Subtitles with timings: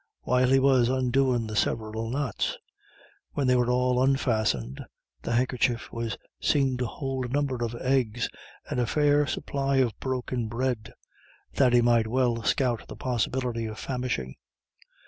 [0.21, 2.57] while he was undoing the several knots.
[3.33, 4.83] When they were all unfastened,
[5.21, 8.27] the handkerchief was seen to hold a number of eggs
[8.67, 10.91] and a fair supply of broken bread.
[11.53, 14.37] Thady might well scout the possibility of famishing.